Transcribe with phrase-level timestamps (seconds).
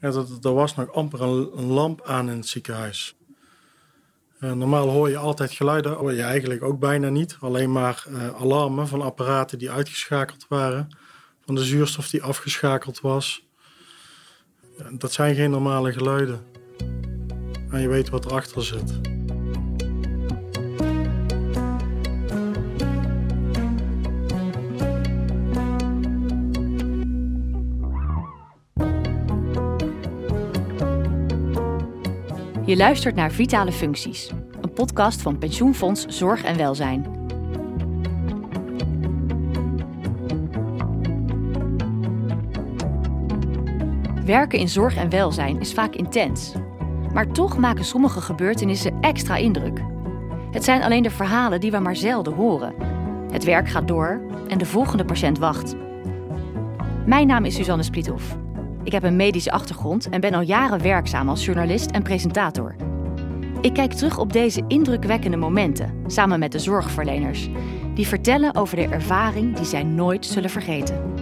[0.00, 3.16] Dat, er was nog amper een, lamp aan in het ziekenhuis.
[4.40, 7.36] Uh, normaal hoor je altijd geluiden, hoor je eigenlijk ook bijna niet.
[7.40, 10.88] Alleen maar uh, alarmen van apparaten die uitgeschakeld waren.
[11.44, 13.46] Van de zuurstof die afgeschakeld was.
[14.92, 16.44] dat zijn geen normale geluiden.
[17.70, 19.15] En je weet wat erachter zit.
[32.76, 34.30] Luistert naar Vitale Functies,
[34.60, 37.06] een podcast van Pensioenfonds Zorg en Welzijn.
[44.24, 46.52] Werken in zorg en welzijn is vaak intens.
[47.12, 49.80] Maar toch maken sommige gebeurtenissen extra indruk.
[50.50, 52.74] Het zijn alleen de verhalen die we maar zelden horen.
[53.30, 55.74] Het werk gaat door en de volgende patiënt wacht.
[57.06, 58.36] Mijn naam is Suzanne Splithoff.
[58.86, 62.76] Ik heb een medische achtergrond en ben al jaren werkzaam als journalist en presentator.
[63.60, 67.48] Ik kijk terug op deze indrukwekkende momenten samen met de zorgverleners,
[67.94, 71.14] die vertellen over de ervaring die zij nooit zullen vergeten.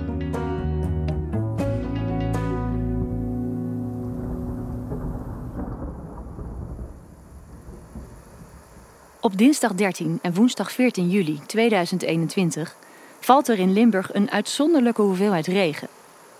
[9.21, 12.77] Op dinsdag 13 en woensdag 14 juli 2021
[13.21, 15.89] valt er in Limburg een uitzonderlijke hoeveelheid regen.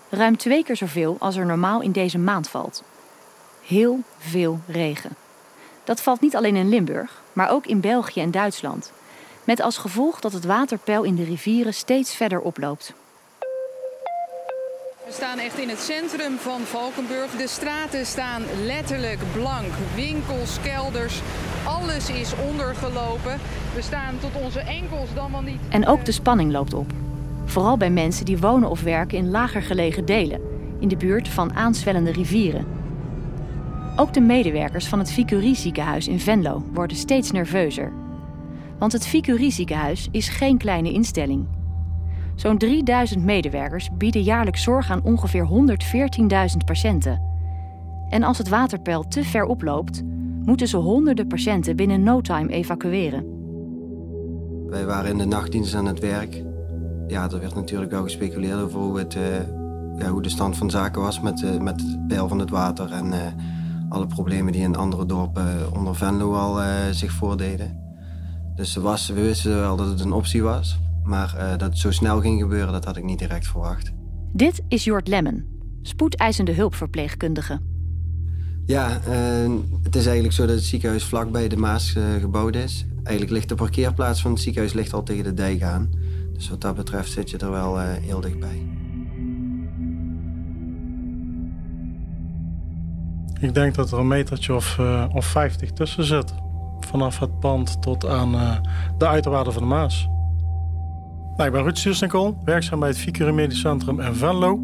[0.09, 2.83] Ruim twee keer zoveel als er normaal in deze maand valt.
[3.65, 5.15] Heel veel regen.
[5.83, 8.91] Dat valt niet alleen in Limburg, maar ook in België en Duitsland.
[9.43, 12.93] Met als gevolg dat het waterpeil in de rivieren steeds verder oploopt.
[15.05, 17.31] We staan echt in het centrum van Valkenburg.
[17.31, 19.73] De straten staan letterlijk blank.
[19.95, 21.21] Winkels, kelders,
[21.67, 23.39] alles is ondergelopen.
[23.75, 25.59] We staan tot onze enkels dan wel niet.
[25.69, 27.04] En ook de spanning loopt op.
[27.45, 30.41] Vooral bij mensen die wonen of werken in lager gelegen delen,
[30.79, 32.65] in de buurt van aanzwellende rivieren.
[33.95, 37.93] Ook de medewerkers van het Vicurie ziekenhuis in Venlo worden steeds nerveuzer.
[38.79, 41.47] Want het Vicurie ziekenhuis is geen kleine instelling.
[42.35, 46.27] Zo'n 3000 medewerkers bieden jaarlijks zorg aan ongeveer 114.000
[46.65, 47.21] patiënten.
[48.09, 50.03] En als het waterpeil te ver oploopt,
[50.43, 53.25] moeten ze honderden patiënten binnen no time evacueren.
[54.69, 56.43] Wij waren in de nachtdienst aan het werk
[57.07, 59.37] ja, er werd natuurlijk wel gespeculeerd over hoe, het, eh,
[59.97, 62.91] ja, hoe de stand van zaken was met, uh, met het peil van het water
[62.91, 63.13] en
[63.89, 66.61] alle problemen die in andere dorpen onder Venlo al
[66.91, 67.83] zich voordeden.
[68.55, 72.21] Dus was, we wisten wel dat het een optie was, maar dat het zo snel
[72.21, 73.91] ging gebeuren, dat had ik niet direct verwacht.
[74.33, 75.45] Dit is Jort Lemmen,
[75.81, 77.59] spoedeisende hulpverpleegkundige.
[78.65, 78.99] Ja,
[79.83, 82.85] het is eigenlijk zo dat het ziekenhuis vlakbij de Maas gebouwd is.
[82.95, 85.89] Eigenlijk ligt de parkeerplaats van het ziekenhuis ligt al tegen de dijk aan.
[86.35, 88.67] Dus wat dat betreft zit je er wel uh, heel dichtbij.
[93.39, 96.33] Ik denk dat er een metertje of, uh, of 50 tussen zit.
[96.79, 98.57] Vanaf het pand tot aan uh,
[98.97, 100.07] de uiterwaarden van de Maas.
[101.35, 104.59] Nou, ik ben Ruud Siersnikol, werkzaam bij het Vicure Medisch Centrum in Venlo.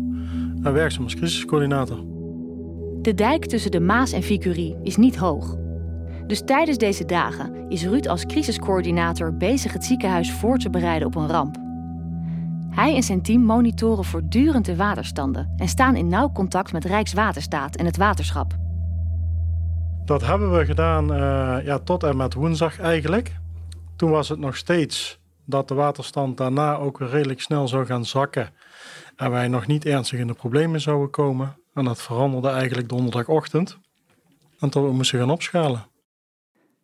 [0.63, 2.03] En werkzaam als crisiscoördinator.
[3.01, 5.55] De dijk tussen de Maas en Vicurie is niet hoog.
[6.27, 11.15] Dus tijdens deze dagen is Ruud als crisiscoördinator bezig het ziekenhuis voor te bereiden op
[11.15, 11.60] een ramp.
[12.71, 17.75] Hij en zijn team monitoren voortdurend de waterstanden en staan in nauw contact met Rijkswaterstaat
[17.75, 18.53] en het waterschap.
[20.05, 23.35] Dat hebben we gedaan uh, ja, tot en met woensdag eigenlijk.
[23.95, 28.49] Toen was het nog steeds dat de waterstand daarna ook redelijk snel zou gaan zakken.
[29.15, 31.55] En wij nog niet ernstig in de problemen zouden komen.
[31.73, 33.77] En dat veranderde eigenlijk donderdagochtend.
[34.59, 35.85] En toen we moesten gaan opschalen.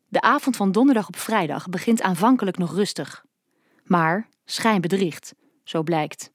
[0.07, 3.25] De avond van donderdag op vrijdag begint aanvankelijk nog rustig.
[3.83, 5.33] Maar schijn bedriegt,
[5.69, 6.31] zo blijkt.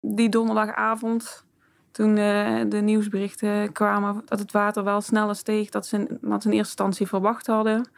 [0.00, 1.44] Die donderdagavond,
[1.90, 6.30] toen uh, de nieuwsberichten kwamen dat het water wel sneller steeg dan ze, in, in
[6.30, 7.88] eerste instantie verwacht hadden.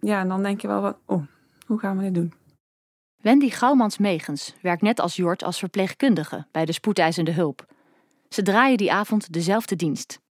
[0.00, 1.22] Ja, en dan denk je wel van, oh,
[1.66, 2.32] hoe gaan we dit doen?
[3.22, 7.66] Wendy Gouwmans-Megens werkt net als Jort als verpleegkundige bij de spoedeisende hulp.
[8.28, 10.22] Ze draaien die avond dezelfde dienst.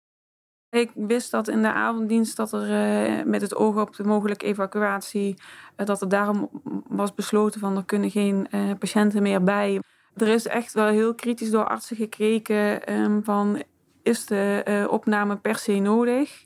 [0.70, 2.70] Ik wist dat in de avonddienst dat er
[3.18, 5.36] uh, met het oog op de mogelijke evacuatie,
[5.78, 6.50] uh, dat er daarom
[6.88, 9.80] was besloten van er kunnen geen uh, patiënten meer bij.
[10.18, 13.64] Er is echt wel heel kritisch door artsen gekeken um, van
[14.02, 16.46] is de opname per se nodig?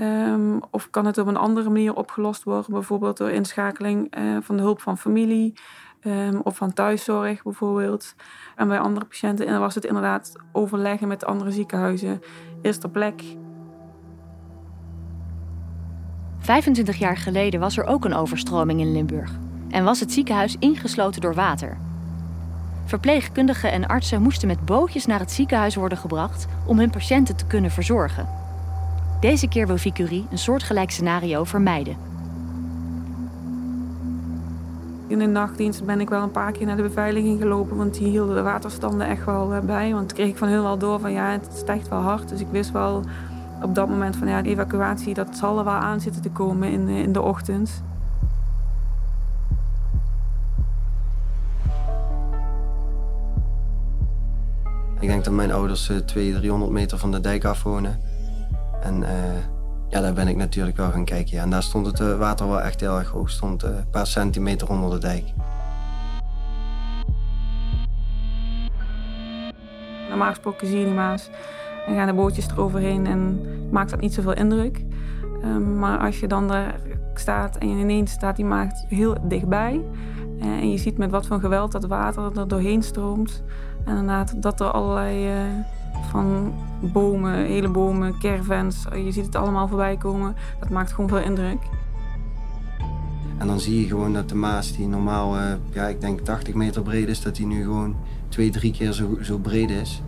[0.00, 4.62] Um, of kan het op een andere manier opgelost worden, bijvoorbeeld door inschakeling van de
[4.62, 5.54] hulp van familie
[6.04, 8.14] um, of van thuiszorg bijvoorbeeld.
[8.56, 12.22] En bij andere patiënten en was het inderdaad overleggen met andere ziekenhuizen.
[12.62, 13.22] Is er plek?
[16.38, 19.38] 25 jaar geleden was er ook een overstroming in Limburg
[19.68, 21.76] en was het ziekenhuis ingesloten door water.
[22.84, 27.46] Verpleegkundigen en artsen moesten met bootjes naar het ziekenhuis worden gebracht om hun patiënten te
[27.46, 28.28] kunnen verzorgen.
[29.20, 31.96] Deze keer wil Vicurie een soortgelijk scenario vermijden.
[35.06, 38.08] In de nachtdienst ben ik wel een paar keer naar de beveiliging gelopen, want die
[38.08, 39.92] hielden de waterstanden echt wel eh, bij.
[39.92, 42.28] Want kreeg ik van hun wel door van ja, het stijgt wel hard.
[42.28, 43.02] Dus ik wist wel
[43.62, 46.68] op dat moment van ja, de evacuatie, dat zal er wel aan zitten te komen
[46.68, 47.82] in, in de ochtend.
[55.04, 58.00] Ik denk dat mijn ouders 200, eh, 300 meter van de dijk af wonen.
[58.82, 59.08] En uh,
[59.88, 61.38] ja, daar ben ik natuurlijk wel gaan kijken.
[61.38, 63.30] En daar stond het uh, water wel echt heel erg hoog.
[63.30, 65.24] stond een paar centimeter onder de dijk.
[70.08, 71.30] Normaal gesproken zie je die Maas
[71.86, 73.40] en gaan de bootjes eroverheen en
[73.70, 74.84] maakt dat niet zoveel indruk.
[75.42, 76.74] Um, maar als je dan daar
[77.14, 79.80] staat en ineens staat die maakt heel dichtbij.
[80.40, 83.42] en je ziet met wat voor geweld dat water er doorheen stroomt.
[83.84, 85.42] En inderdaad dat er allerlei uh,
[86.10, 90.36] van bomen, hele bomen, caravans, je ziet het allemaal voorbij komen.
[90.60, 91.58] Dat maakt gewoon veel indruk.
[93.38, 96.54] En dan zie je gewoon dat de Maas, die normaal, uh, ja, ik denk 80
[96.54, 97.96] meter breed is, dat die nu gewoon
[98.28, 100.02] twee, drie keer zo, zo breed is.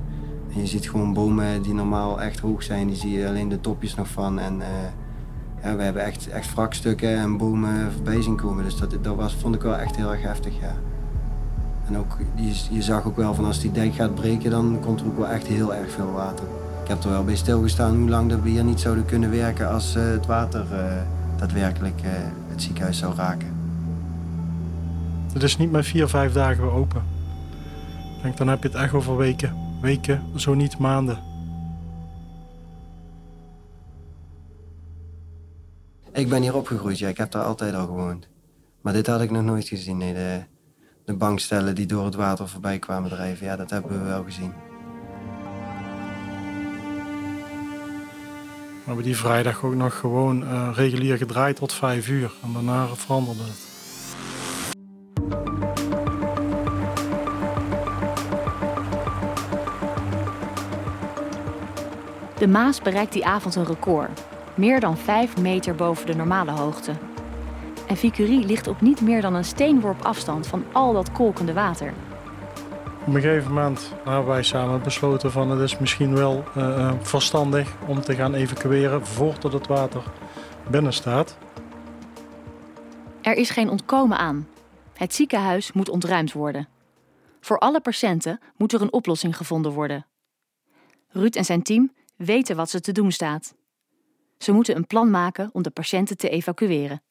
[0.55, 3.61] En je ziet gewoon bomen die normaal echt hoog zijn, die zie je alleen de
[3.61, 4.39] topjes nog van.
[4.39, 4.63] En
[5.63, 8.65] ja, we hebben echt, echt wrakstukken en bomen voorbij zien komen.
[8.65, 10.75] Dus dat, dat was, vond ik wel echt heel erg heftig, ja.
[11.87, 15.01] En ook, je, je zag ook wel van als die dijk gaat breken, dan komt
[15.01, 16.45] er ook wel echt heel erg veel water.
[16.83, 19.69] Ik heb er wel bij stilgestaan hoe lang dat we hier niet zouden kunnen werken
[19.69, 21.03] als uh, het water uh,
[21.37, 22.11] daadwerkelijk uh,
[22.49, 23.55] het ziekenhuis zou raken.
[25.33, 27.03] Het is niet maar vier, vijf dagen weer open.
[28.17, 29.55] Ik denk, dan heb je het echt over weken.
[29.81, 31.19] Weken, zo niet maanden.
[36.13, 37.09] Ik ben hier opgegroeid, ja.
[37.09, 38.29] Ik heb daar altijd al gewoond.
[38.81, 40.15] Maar dit had ik nog nooit gezien, nee.
[40.15, 40.41] De,
[41.07, 43.47] de bankstellen die door het water voorbij kwamen drijven.
[43.47, 44.53] Ja, dat hebben we wel gezien.
[48.69, 52.33] We hebben die vrijdag ook nog gewoon uh, regulier gedraaid tot vijf uur.
[52.43, 53.65] En daarna veranderde het.
[62.39, 64.23] De Maas bereikt die avond een record.
[64.55, 66.93] Meer dan 5 meter boven de normale hoogte.
[67.87, 71.93] En Vicurie ligt op niet meer dan een steenworp afstand van al dat kolkende water.
[73.07, 77.77] Op een gegeven moment hebben wij samen besloten van het is misschien wel uh, verstandig
[77.87, 80.03] om te gaan evacueren voordat het water
[80.71, 81.37] binnen staat.
[83.23, 84.49] Er is geen ontkomen aan.
[84.93, 86.69] Het ziekenhuis moet ontruimd worden.
[87.41, 90.07] Voor alle patiënten moet er een oplossing gevonden worden.
[91.09, 93.55] Ruud en zijn team weten wat ze te doen staat.
[94.39, 97.03] Ze moeten een plan maken om de patiënten te evacueren.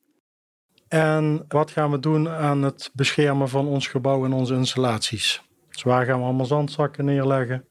[0.96, 5.42] En wat gaan we doen aan het beschermen van ons gebouw en onze installaties?
[5.70, 7.68] Dus waar gaan we allemaal zandzakken neerleggen?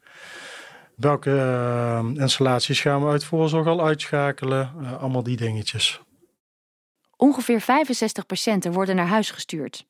[0.97, 4.73] Welke uh, installaties gaan we uit voorzorg al uitschakelen?
[4.81, 6.01] Uh, allemaal die dingetjes.
[7.17, 9.87] Ongeveer 65 patiënten worden naar huis gestuurd.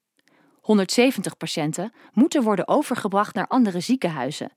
[0.61, 4.53] 170 patiënten moeten worden overgebracht naar andere ziekenhuizen.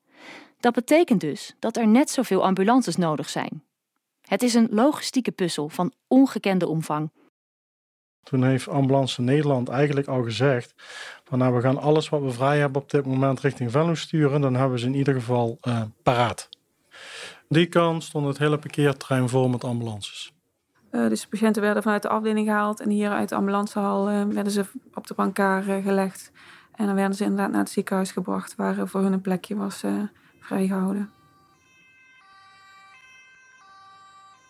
[0.59, 3.63] Dat betekent dus dat er net zoveel ambulances nodig zijn.
[4.21, 7.11] Het is een logistieke puzzel van ongekende omvang.
[8.29, 10.73] Toen heeft Ambulance Nederland eigenlijk al gezegd:
[11.23, 14.41] van nou, we gaan alles wat we vrij hebben op dit moment richting Venlo sturen.
[14.41, 16.49] Dan hebben we ze in ieder geval uh, paraat.
[17.49, 20.33] Die kant stond het hele parkeerterrein vol met ambulances.
[20.91, 24.23] Uh, dus de patiënten werden vanuit de afdeling gehaald en hier uit de ambulancehal uh,
[24.23, 26.31] werden ze op de brancard gelegd.
[26.75, 29.83] En dan werden ze inderdaad naar het ziekenhuis gebracht waar voor hun een plekje was
[30.39, 31.16] vrijgehouden.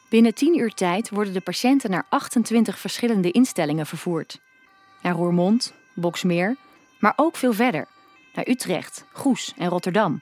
[0.09, 4.39] Binnen 10 uur tijd worden de patiënten naar 28 verschillende instellingen vervoerd.
[5.01, 6.55] Naar Roermond, Boksmeer,
[6.99, 7.87] maar ook veel verder.
[8.33, 10.21] Naar Utrecht, Goes en Rotterdam.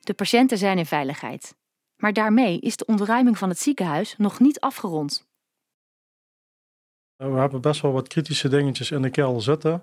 [0.00, 1.54] De patiënten zijn in veiligheid.
[1.96, 5.26] Maar daarmee is de ontruiming van het ziekenhuis nog niet afgerond.
[7.16, 9.82] We hebben best wel wat kritische dingetjes in de kelder zitten.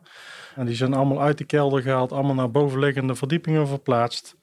[0.56, 4.36] En die zijn allemaal uit de kelder gehaald, allemaal naar bovenliggende verdiepingen verplaatst.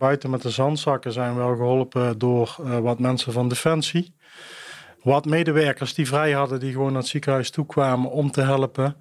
[0.00, 4.14] Buiten met de zandzakken zijn we wel geholpen door uh, wat mensen van Defensie.
[5.02, 8.96] Wat medewerkers die vrij hadden, die gewoon naar het ziekenhuis toekwamen om te helpen.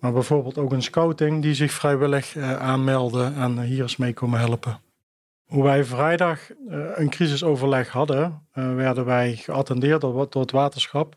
[0.00, 4.38] Maar bijvoorbeeld ook een scouting die zich vrijwillig uh, aanmeldde en hier is mee komen
[4.38, 4.80] helpen.
[5.44, 11.14] Hoe wij vrijdag uh, een crisisoverleg hadden, werden wij geattendeerd door, het waterschap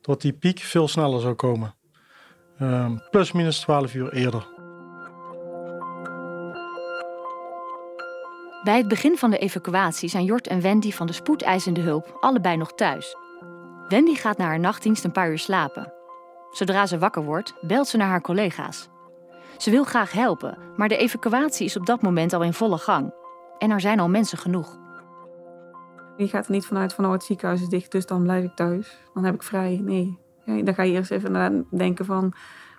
[0.00, 1.74] dat die piek veel sneller zou komen.
[3.10, 4.51] plus minus 12 uur eerder.
[8.62, 12.56] Bij het begin van de evacuatie zijn Jort en Wendy van de spoedeisende hulp allebei
[12.56, 13.16] nog thuis.
[13.88, 15.92] Wendy gaat na haar nachtdienst een paar uur slapen.
[16.50, 18.88] Zodra ze wakker wordt, belt ze naar haar collega's.
[19.56, 23.14] Ze wil graag helpen, maar de evacuatie is op dat moment al in volle gang.
[23.58, 24.78] En er zijn al mensen genoeg.
[26.16, 28.54] Je gaat er niet vanuit van oh, het ziekenhuis is dicht, dus dan blijf ik
[28.54, 28.98] thuis.
[29.14, 29.80] Dan heb ik vrij.
[29.84, 30.18] Nee.
[30.44, 32.34] Dan ga je eerst even denken van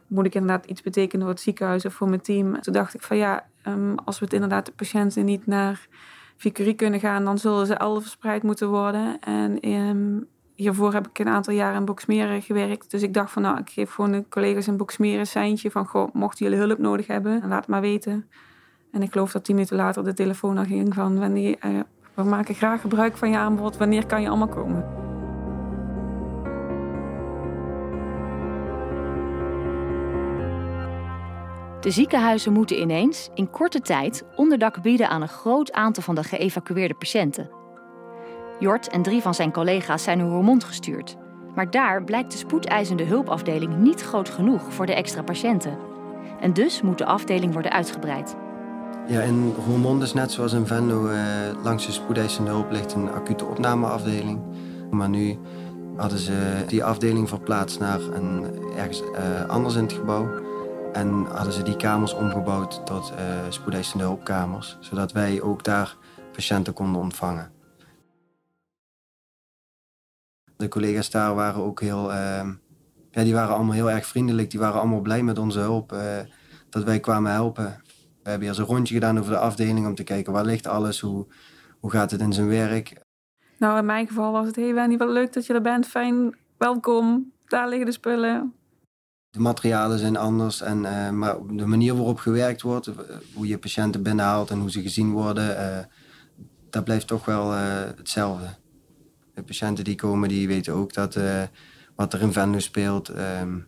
[0.08, 2.62] moet ik inderdaad iets betekenen voor het ziekenhuis of voor mijn team.
[2.62, 5.88] Toen dacht ik van ja, ehm, als we het inderdaad de patiënten niet naar
[6.38, 9.20] Vicurie kunnen gaan, dan zullen ze al verspreid moeten worden.
[9.20, 12.92] En um, hiervoor heb ik een aantal jaren in Boksmeren gewerkt.
[12.92, 15.86] Dus ik dacht van nou, ik geef gewoon de collega's in Boksmeren een seintje van
[15.86, 18.30] goh, mochten jullie hulp nodig hebben, laat het maar weten.
[18.92, 21.80] En ik geloof dat tien minuten later de telefoon al ging van wanneer, uh,
[22.14, 24.93] we maken graag gebruik van je aanbod, wanneer kan je allemaal komen?
[31.84, 36.24] De ziekenhuizen moeten ineens in korte tijd onderdak bieden aan een groot aantal van de
[36.24, 37.50] geëvacueerde patiënten.
[38.60, 41.16] Jort en drie van zijn collega's zijn naar Roermond gestuurd.
[41.56, 45.78] Maar daar blijkt de spoedeisende hulpafdeling niet groot genoeg voor de extra patiënten.
[46.40, 48.36] En dus moet de afdeling worden uitgebreid.
[49.08, 51.18] Ja, in Roermond is net zoals in Venlo eh,
[51.64, 54.40] langs de spoedeisende hulp ligt een acute opnameafdeling.
[54.90, 55.38] Maar nu
[55.96, 58.46] hadden ze die afdeling verplaatst naar een,
[58.78, 60.43] ergens uh, anders in het gebouw.
[60.94, 63.18] En hadden ze die kamers omgebouwd tot uh,
[63.50, 64.78] spoedeisende hulpkamers.
[64.80, 65.98] Zodat wij ook daar
[66.32, 67.52] patiënten konden ontvangen.
[70.58, 72.50] De collega's daar waren ook heel, uh,
[73.12, 74.52] ja, die waren allemaal heel erg vriendelijk.
[74.52, 76.00] Die waren allemaal blij met onze hulp, uh,
[76.70, 77.82] dat wij kwamen helpen.
[78.24, 81.00] We hebben eerst een rondje gedaan over de afdeling om te kijken waar ligt alles,
[81.00, 81.28] hoe,
[81.80, 83.02] hoe gaat het in zijn werk.
[83.58, 86.36] Nou, in mijn geval was het, hey Wendy, wat leuk dat je er bent, fijn,
[86.58, 88.54] welkom, daar liggen de spullen.
[89.34, 92.90] De materialen zijn anders, en, uh, maar de manier waarop gewerkt wordt,
[93.34, 95.78] hoe je patiënten binnenhaalt en hoe ze gezien worden, uh,
[96.70, 98.46] dat blijft toch wel hetzelfde.
[99.34, 101.18] De patiënten die komen, die weten ook dat
[101.96, 103.10] wat er in Venlo speelt.
[103.10, 103.66] Um,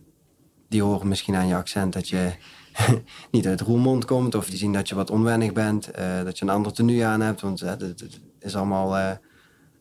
[0.68, 2.32] die horen misschien aan je accent dat je
[3.30, 4.34] niet uit Roermond komt.
[4.34, 5.90] Of die zien dat je wat onwennig bent.
[6.24, 7.40] Dat je een ander tenue aan hebt.
[7.40, 9.18] Want het is allemaal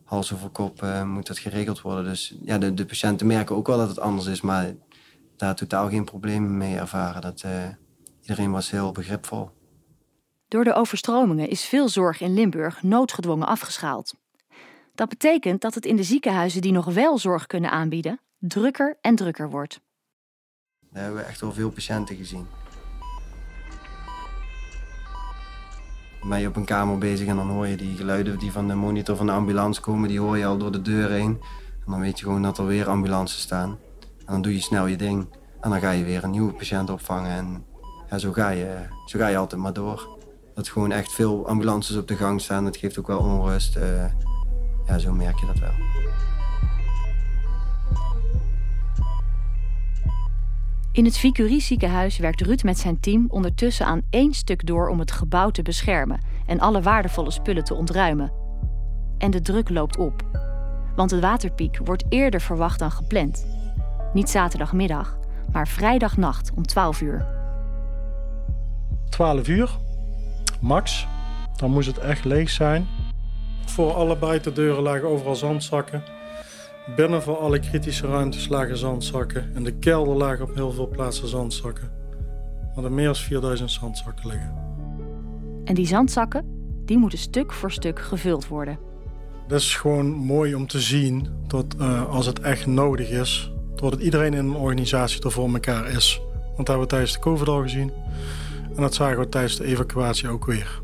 [0.03, 2.03] hals over kop moet dat geregeld worden.
[2.03, 4.41] Dus ja, de, de, patiënten merken ook wel dat het anders is.
[4.41, 4.73] Maar
[5.37, 7.21] daar totaal geen problemen mee ervaren.
[7.21, 7.45] Dat,
[8.21, 9.49] iedereen was heel begripvol.
[10.47, 14.15] Door de overstromingen is veel zorg in Limburg noodgedwongen afgeschaald.
[14.95, 19.15] Dat betekent dat het in de ziekenhuizen die nog wel zorg kunnen aanbieden, drukker en
[19.15, 19.81] drukker wordt.
[20.91, 22.47] Daar hebben we echt wel veel patiënten gezien.
[26.19, 28.67] Dan ben je op een kamer bezig en dan hoor je die geluiden die van
[28.67, 31.39] de monitor van de ambulance komen, die hoor je al door de deur heen.
[31.85, 33.77] En dan weet je gewoon dat er weer ambulances staan.
[34.25, 35.27] En dan doe je snel je ding.
[35.61, 37.31] En dan ga je weer een nieuwe patiënt opvangen.
[37.31, 37.65] En
[38.09, 40.17] ja, zo, ga je, zo ga je altijd maar door.
[40.53, 43.77] Dat gewoon echt veel ambulances op de gang staan, dat geeft ook wel onrust.
[43.77, 44.05] Uh,
[44.87, 45.73] ja, zo merk je dat wel.
[50.91, 54.99] In het Vicurie ziekenhuis werkt Ruud met zijn team ondertussen aan één stuk door om
[54.99, 58.31] het gebouw te beschermen en alle waardevolle spullen te ontruimen.
[59.17, 60.23] En de druk loopt op.
[60.95, 63.45] Want de waterpiek wordt eerder verwacht dan gepland.
[64.15, 65.17] Niet zaterdagmiddag,
[65.51, 67.25] maar vrijdagnacht om 12 uur.
[69.09, 69.69] 12 uur,
[70.61, 71.07] max.
[71.55, 72.87] Dan moest het echt leeg zijn.
[73.65, 76.03] Voor alle buitendeuren lagen overal zandzakken.
[76.95, 79.55] Binnen voor alle kritische ruimtes lagen zandzakken.
[79.55, 81.91] En de kelder lagen op heel veel plaatsen zandzakken.
[82.73, 84.53] Hadden meer dan 4000 zandzakken liggen.
[85.63, 86.45] En die zandzakken,
[86.85, 88.79] die moeten stuk voor stuk gevuld worden.
[89.47, 94.01] Dat is gewoon mooi om te zien dat uh, als het echt nodig is, dat
[94.01, 96.21] iedereen in een organisatie er voor elkaar is.
[96.43, 97.91] Want dat hebben we tijdens de COVID al gezien.
[98.75, 100.81] En dat zagen we tijdens de evacuatie ook weer.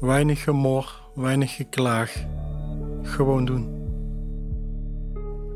[0.00, 2.26] Weinig gemor, weinig geklaag.
[3.02, 3.78] Gewoon doen.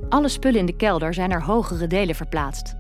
[0.09, 2.75] Alle spullen in de kelder zijn naar hogere delen verplaatst.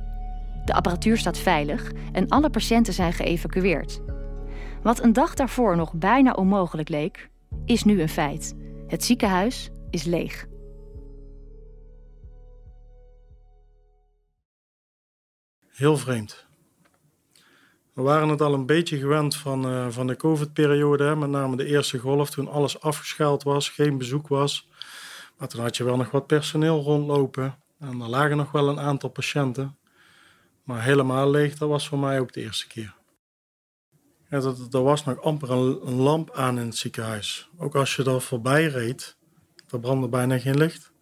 [0.64, 4.00] De apparatuur staat veilig en alle patiënten zijn geëvacueerd.
[4.83, 7.31] Wat een dag daarvoor nog bijna onmogelijk leek,
[7.64, 8.54] is nu een feit.
[8.87, 10.47] Het ziekenhuis is leeg.
[15.75, 16.47] Heel vreemd.
[17.93, 21.64] We waren het al een beetje gewend van, uh, van de COVID-periode, met name de
[21.64, 24.69] eerste golf, toen alles afgeschaald was, geen bezoek was.
[25.37, 28.81] Maar toen had je wel nog wat personeel rondlopen en er lagen nog wel een
[28.81, 29.78] aantal patiënten.
[30.62, 32.95] Maar helemaal leeg, dat was voor mij ook de eerste keer.
[34.31, 34.40] Ja,
[34.71, 37.49] er was nog amper een, lamp aan in het ziekenhuis.
[37.57, 39.16] Ook als je daar voorbij reed,
[39.69, 40.93] er brandde bijna geen licht.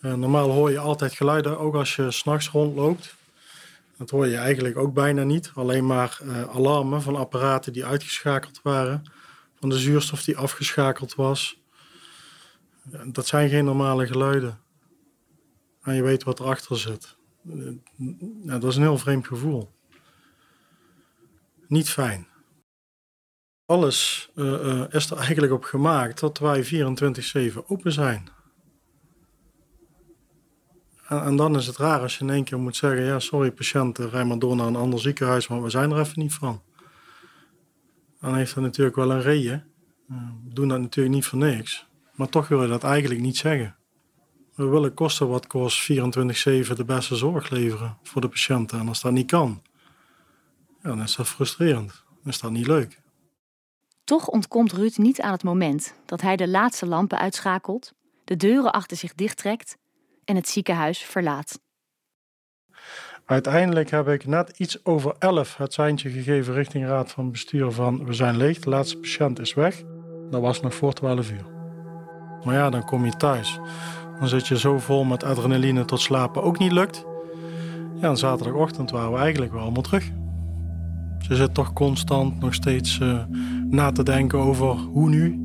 [0.00, 3.20] Uh, normaal hoor je altijd geluiden, ook als je s'nachts rondloopt.
[4.02, 5.50] Dat hoor je eigenlijk ook bijna niet.
[5.54, 9.02] Alleen maar uh, alarmen van apparaten die uitgeschakeld waren.
[9.54, 11.62] Van de zuurstof die afgeschakeld was.
[13.04, 14.58] Dat zijn geen normale geluiden.
[15.82, 17.16] En je weet wat erachter zit.
[18.44, 19.72] Ja, dat is een heel vreemd gevoel.
[21.66, 22.26] niet fijn.
[23.66, 24.30] Alles
[24.90, 28.28] is er eigenlijk op gemaakt dat wij 24-7 open zijn.
[31.20, 33.98] En, dan is het raar als je in één keer moet zeggen: ja, sorry patiënt,
[33.98, 36.62] rij maar door naar een ander ziekenhuis, maar we zijn er even niet van.
[38.20, 39.64] Dan heeft dat natuurlijk wel een reden.
[40.06, 41.86] we doen dat natuurlijk niet voor niks.
[42.14, 43.76] Maar toch wil je dat eigenlijk niet zeggen.
[44.54, 48.78] We willen kosten wat kost 24-7 de beste zorg leveren voor de patiënten.
[48.78, 49.62] En als dat niet kan,
[50.82, 52.04] ja, dan is dat frustrerend.
[52.22, 53.00] Dan is dat niet leuk.
[54.04, 57.92] Toch ontkomt Ruud niet aan het moment dat hij de laatste lampen uitschakelt,
[58.24, 59.76] de deuren achter zich dichttrekt
[60.24, 61.60] en het ziekenhuis verlaat.
[63.26, 68.04] Uiteindelijk heb ik net iets over 11 het seintje gegeven richting raad van bestuur van
[68.04, 69.82] we zijn leeg, de laatste patiënt is weg.
[70.30, 71.46] Dat was nog voor 12 uur.
[72.44, 73.60] Maar ja, dan kom je thuis.
[74.18, 77.04] Dan zit je zo vol met adrenaline tot slapen ook niet lukt.
[78.00, 80.10] Ja, en zaterdagochtend waren we eigenlijk wel allemaal terug.
[81.18, 83.24] Ze zit toch constant nog steeds uh,
[83.70, 85.40] na te denken over hoe nu.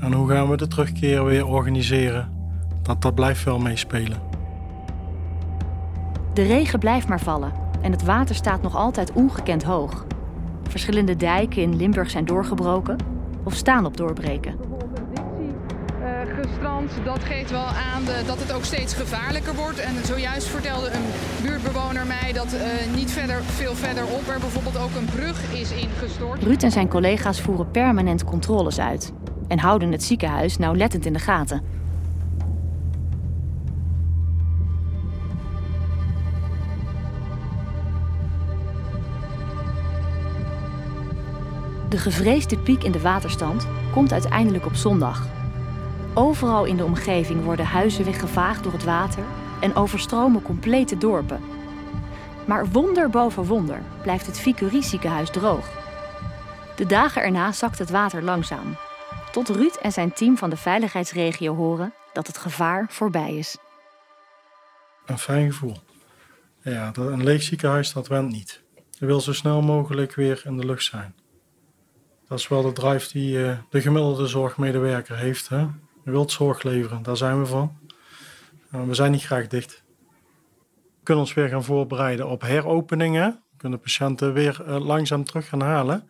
[0.00, 2.35] En hoe gaan we de terugkeer weer organiseren.
[2.86, 4.18] Dat, dat blijft wel meespelen.
[6.32, 10.06] De regen blijft maar vallen en het water staat nog altijd ongekend hoog.
[10.68, 12.96] Verschillende dijken in Limburg zijn doorgebroken
[13.44, 14.66] of staan op doorbreken
[16.42, 16.92] gestrand.
[17.04, 19.78] Dat geeft wel aan de, dat het ook steeds gevaarlijker wordt.
[19.78, 21.04] En zojuist vertelde een
[21.42, 22.60] buurtbewoner mij dat uh,
[22.94, 26.42] niet verder, veel verderop er bijvoorbeeld ook een brug is ingestort.
[26.42, 29.12] Ruud en zijn collega's voeren permanent controles uit
[29.48, 31.62] en houden het ziekenhuis nauwlettend in de gaten.
[41.88, 45.26] De gevreesde piek in de waterstand komt uiteindelijk op zondag,
[46.18, 49.24] Overal in de omgeving worden huizen weggevaagd door het water
[49.60, 51.40] en overstromen complete dorpen.
[52.46, 55.68] Maar wonder boven wonder blijft het Vicurie ziekenhuis droog.
[56.76, 58.76] De dagen erna zakt het water langzaam.
[59.32, 63.56] Tot Ruud en zijn team van de veiligheidsregio horen dat het gevaar voorbij is.
[65.06, 65.76] Een fijn gevoel.
[66.62, 68.62] Ja, een leeg ziekenhuis dat niet.
[68.98, 71.14] Je wil zo snel mogelijk weer in de lucht zijn.
[72.28, 75.48] Dat is wel de drive die uh, de gemiddelde zorgmedewerker heeft.
[75.48, 75.58] Hè?
[76.04, 77.78] Je wilt zorg leveren, daar zijn we van.
[78.70, 79.82] we zijn niet graag dicht.
[80.98, 83.42] We kunnen ons weer gaan voorbereiden op heropeningen.
[83.50, 86.08] We kunnen patiënten weer uh, langzaam terug gaan halen.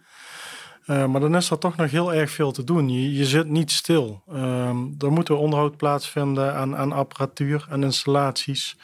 [0.87, 2.89] Maar dan is er toch nog heel erg veel te doen.
[2.89, 4.23] Je, zit niet stil.
[4.33, 8.77] Uh, er moet onderhoud plaatsvinden aan, aan apparatuur en installaties.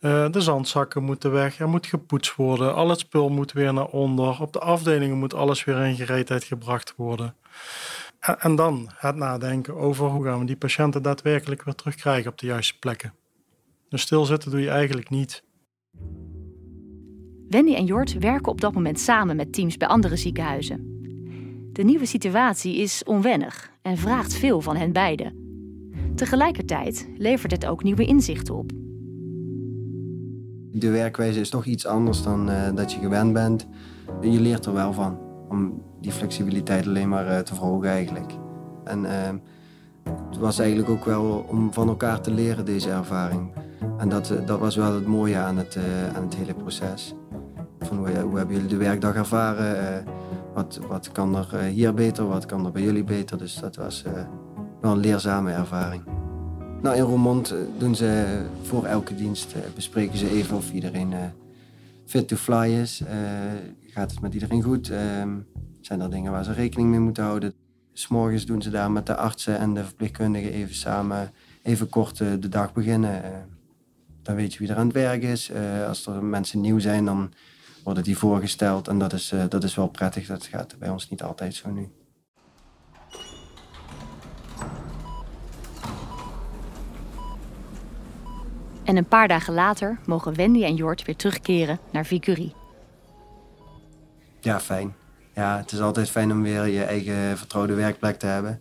[0.00, 3.86] Uh, de zandzakken moeten weg, er moet gepoetst worden, al het spul moet weer naar
[3.86, 4.40] onder.
[4.40, 7.34] Op de afdelingen moet alles weer in gereedheid gebracht worden.
[8.20, 12.46] En dan het nadenken over hoe gaan we die patiënten daadwerkelijk weer terugkrijgen op de
[12.46, 13.14] juiste plekken.
[13.88, 15.42] Dus stilzitten doe je eigenlijk niet.
[17.48, 20.98] Wendy en Jort werken op dat moment samen met teams bij andere ziekenhuizen.
[21.72, 25.48] De nieuwe situatie is onwennig en vraagt veel van hen beiden.
[26.14, 28.72] Tegelijkertijd levert het ook nieuwe inzichten op.
[30.72, 33.66] De werkwijze is toch iets anders dan uh, dat je gewend bent.
[34.20, 38.32] Je leert er wel van om die flexibiliteit alleen maar uh, te verhogen eigenlijk.
[38.84, 39.10] En uh,
[40.28, 43.52] het was eigenlijk ook wel om van elkaar te leren, deze ervaring.
[43.98, 45.78] En dat, uh, dat was wel het mooie aan het,
[46.16, 47.14] aan het hele proces.
[47.78, 50.04] Van hoe, hoe hebben jullie de werkdag ervaren?
[50.54, 52.28] wat, wat kan er hier beter?
[52.28, 53.38] Wat kan er bij jullie beter?
[53.38, 54.04] Dus dat was
[54.80, 56.02] wel een leerzame ervaring.
[56.82, 61.14] Nou, in Roermond doen ze voor elke dienst bespreken ze even of iedereen
[62.06, 63.02] fit to fly is.
[63.86, 64.90] gaat het met iedereen goed?
[64.90, 65.30] Ehm,
[65.80, 67.54] zijn er dingen waar ze rekening mee moeten houden.
[67.92, 71.30] S'morgens doen ze daar met de artsen en de verpleegkundigen even samen,
[71.62, 73.24] even kort eh, de dag beginnen.
[73.24, 73.30] Eh,
[74.22, 75.50] dan weet je wie er aan het werk is.
[75.50, 77.32] Eh, als er mensen nieuw zijn, dan
[77.84, 78.88] worden die voorgesteld.
[78.88, 80.26] En dat is, dat is wel prettig.
[80.26, 81.88] Dat gaat bij ons niet altijd zo nu.
[88.90, 92.54] En een paar dagen later mogen Wendy en Jort weer terugkeren naar Vicurie.
[94.40, 94.94] Ja, fijn
[95.40, 98.60] ja, het is altijd fijn om weer je eigen vertrouwde werkplek te hebben.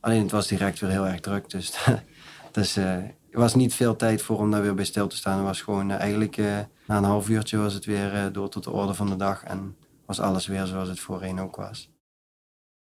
[0.00, 1.50] Alleen het was direct weer heel erg druk.
[1.50, 1.86] Dus,
[2.52, 5.36] dus uh, er was niet veel tijd voor om daar weer bij stil te staan.
[5.36, 8.64] Het was gewoon uh, eigenlijk uh, na een half uurtje was het weer door tot
[8.64, 9.44] de orde van de dag.
[9.44, 11.90] En was alles weer zoals het voorheen ook was.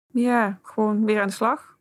[0.07, 1.77] Ja, gewoon weer aan de slag.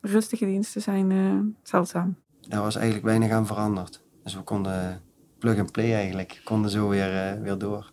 [0.00, 2.16] Rustige diensten zijn zeldzaam.
[2.48, 4.02] Er was eigenlijk weinig aan veranderd.
[4.22, 5.02] Dus we konden
[5.38, 6.40] plug and play eigenlijk.
[6.44, 7.92] Konden zo weer, weer door.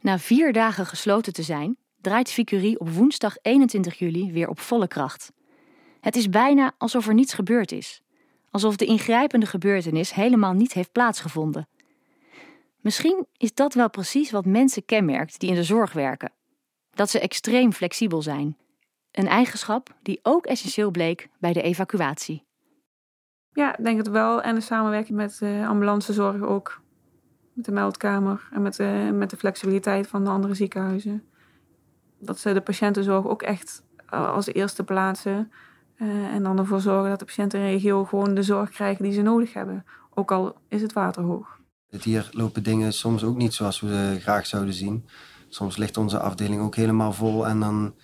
[0.00, 4.88] Na vier dagen gesloten te zijn, draait Vicurie op woensdag 21 juli weer op volle
[4.88, 5.32] kracht.
[6.00, 8.02] Het is bijna alsof er niets gebeurd is.
[8.50, 11.68] Alsof de ingrijpende gebeurtenis helemaal niet heeft plaatsgevonden.
[12.80, 16.32] Misschien is dat wel precies wat mensen kenmerkt die in de zorg werken.
[16.90, 18.56] Dat ze extreem flexibel zijn.
[19.10, 22.44] Een eigenschap die ook essentieel bleek bij de evacuatie.
[23.54, 24.42] Ja, denk het wel.
[24.42, 26.80] En de samenwerking met de ambulancezorg ook.
[27.52, 31.22] Met de meldkamer en met de, met de flexibiliteit van de andere ziekenhuizen.
[32.18, 35.52] Dat ze de patiëntenzorg ook echt eh, als eerste plaatsen.
[36.32, 39.12] En dan ervoor zorgen dat de patiënten in de regio gewoon de zorg krijgen die
[39.12, 39.84] ze nodig hebben.
[40.14, 41.58] Ook al is het water hoog.
[42.02, 45.08] Hier lopen dingen soms ook niet zoals we graag zouden zien.
[45.48, 47.94] Soms ligt onze afdeling ook helemaal vol en dan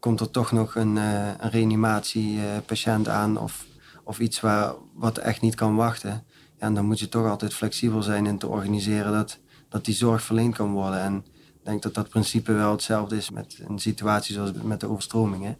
[0.00, 3.66] komt er toch nog een, een reanimatiepatiënt aan of,
[4.06, 6.24] of iets waar, wat echt niet kan wachten.
[6.58, 9.38] Ja, en dan moet je toch altijd flexibel zijn in te organiseren dat,
[9.68, 11.00] dat die zorg verleend kan worden.
[11.00, 14.88] En ik denk dat dat principe wel hetzelfde is met een situatie zoals met de
[14.88, 15.58] overstromingen.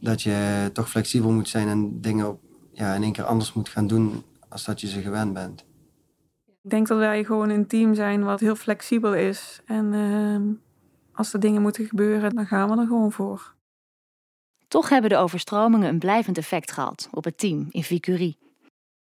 [0.00, 2.38] Dat je toch flexibel moet zijn en dingen
[2.72, 5.64] ja, in één keer anders moet gaan doen als dat je ze gewend bent.
[6.62, 9.60] Ik denk dat wij gewoon een team zijn wat heel flexibel is.
[9.64, 10.54] En uh,
[11.12, 13.54] als er dingen moeten gebeuren, dan gaan we er gewoon voor.
[14.68, 18.38] Toch hebben de overstromingen een blijvend effect gehad op het team in Vicurie.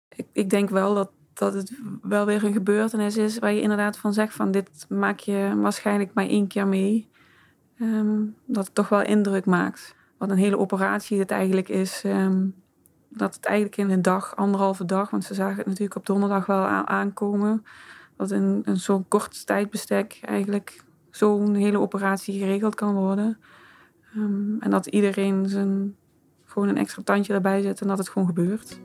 [0.09, 3.99] Ik, ik denk wel dat, dat het wel weer een gebeurtenis is waar je inderdaad
[3.99, 7.09] van zegt van dit maak je waarschijnlijk maar één keer mee.
[7.81, 9.95] Um, dat het toch wel indruk maakt.
[10.19, 12.03] Wat een hele operatie het eigenlijk is.
[12.05, 12.55] Um,
[13.11, 16.47] dat het eigenlijk in een dag, anderhalve dag, want ze zagen het natuurlijk op donderdag
[16.47, 17.65] wel aankomen,
[18.17, 23.39] dat in een zo'n kort tijdbestek eigenlijk zo'n hele operatie geregeld kan worden.
[24.17, 25.95] Um, en dat iedereen zijn,
[26.45, 28.81] gewoon een extra tandje erbij zet en dat het gewoon gebeurt.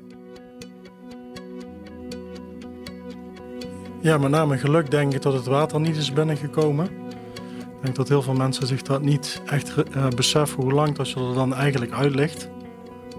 [4.01, 6.85] Ja, met name geluk denk ik dat het water niet is binnengekomen.
[6.85, 11.09] Ik denk dat heel veel mensen zich dat niet echt uh, beseffen hoe lang dat
[11.09, 12.49] je er dan eigenlijk uit ligt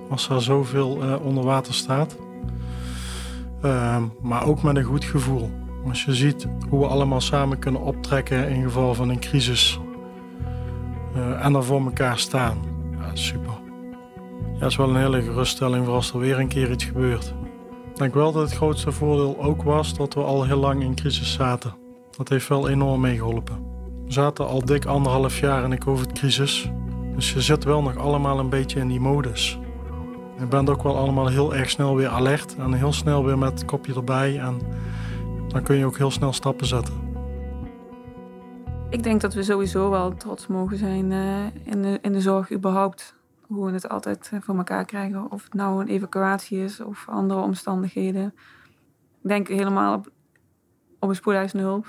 [0.08, 2.16] als er zoveel uh, onder water staat.
[3.64, 5.50] Uh, maar ook met een goed gevoel.
[5.88, 9.80] Als je ziet hoe we allemaal samen kunnen optrekken in geval van een crisis.
[11.16, 12.58] Uh, en er voor elkaar staan.
[13.00, 13.52] Ja, super.
[14.54, 17.34] Ja, het is wel een hele geruststelling voor als er weer een keer iets gebeurt.
[17.90, 20.94] Ik denk wel dat het grootste voordeel ook was dat we al heel lang in
[20.94, 21.74] crisis zaten.
[22.16, 23.56] Dat heeft wel enorm meegeholpen.
[24.04, 26.70] We zaten al dik anderhalf jaar in de COVID-crisis.
[27.14, 29.58] Dus je zit wel nog allemaal een beetje in die modus.
[30.38, 33.52] Je bent ook wel allemaal heel erg snel weer alert en heel snel weer met
[33.52, 34.38] het kopje erbij.
[34.38, 34.60] En
[35.48, 37.05] dan kun je ook heel snel stappen zetten.
[38.96, 42.52] Ik denk dat we sowieso wel trots mogen zijn uh, in, de, in de zorg
[42.52, 43.14] überhaupt.
[43.40, 45.30] Hoe we het altijd eh, voor elkaar krijgen.
[45.30, 48.34] Of het nou een evacuatie is of andere omstandigheden.
[49.22, 50.10] Ik denk helemaal op,
[51.00, 51.82] op een spoedeisende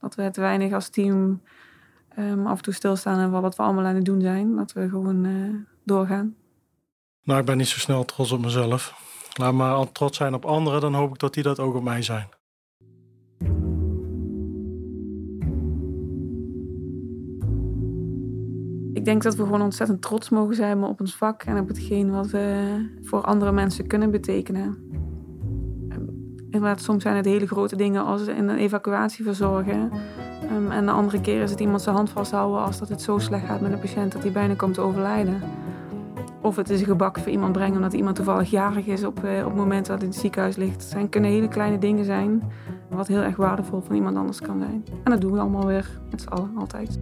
[0.00, 1.42] Dat we te weinig als team
[2.18, 4.56] um, af en toe stilstaan en wat we allemaal aan het doen zijn.
[4.56, 5.54] Dat we gewoon uh,
[5.84, 6.36] doorgaan.
[7.22, 8.94] Nou, ik ben niet zo snel trots op mezelf.
[9.38, 12.02] Laat maar trots zijn op anderen, dan hoop ik dat die dat ook op mij
[12.02, 12.28] zijn.
[19.04, 22.10] Ik denk dat we gewoon ontzettend trots mogen zijn op ons vak en op hetgeen
[22.10, 24.76] wat we voor andere mensen kunnen betekenen.
[26.50, 29.90] Inderdaad, soms zijn het hele grote dingen als in een evacuatie verzorgen.
[30.52, 33.18] Um, en de andere keer is het iemand zijn hand vasthouden als dat het zo
[33.18, 35.40] slecht gaat met een patiënt dat hij bijna komt te overlijden.
[36.42, 39.38] Of het is een gebak voor iemand brengen omdat iemand toevallig jarig is op, eh,
[39.38, 40.82] op het moment dat hij in het ziekenhuis ligt.
[40.82, 42.42] Het zijn, kunnen hele kleine dingen zijn,
[42.90, 44.84] wat heel erg waardevol van iemand anders kan zijn.
[45.04, 46.98] En dat doen we allemaal weer met z'n allen altijd.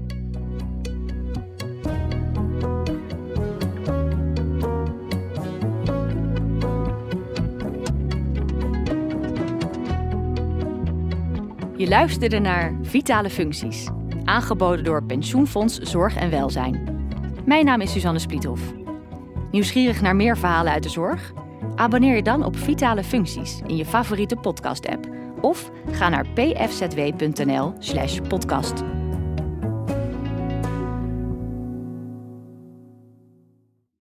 [11.93, 13.89] Luisterde naar Vitale Functies,
[14.25, 17.01] aangeboden door Pensioenfonds Zorg en Welzijn.
[17.45, 18.63] Mijn naam is Suzanne Spliethoff.
[19.51, 21.33] Nieuwsgierig naar meer verhalen uit de zorg?
[21.75, 25.09] Abonneer je dan op Vitale Functies in je favoriete podcast-app
[25.41, 29.02] of ga naar pfzw.nl/podcast.